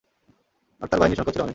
[0.81, 1.49] আর তার বাহিনীর সংখ্যাও ছিল অনেক।